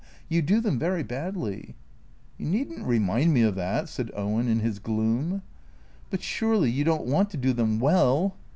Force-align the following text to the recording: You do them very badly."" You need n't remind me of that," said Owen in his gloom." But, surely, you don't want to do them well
You 0.29 0.41
do 0.41 0.61
them 0.61 0.79
very 0.79 1.03
badly."" 1.03 1.75
You 2.39 2.47
need 2.47 2.71
n't 2.71 2.87
remind 2.87 3.35
me 3.35 3.43
of 3.43 3.53
that," 3.53 3.87
said 3.87 4.09
Owen 4.15 4.47
in 4.47 4.59
his 4.61 4.79
gloom." 4.79 5.43
But, 6.09 6.23
surely, 6.23 6.71
you 6.71 6.83
don't 6.83 7.05
want 7.05 7.29
to 7.29 7.37
do 7.37 7.53
them 7.53 7.79
well 7.79 8.35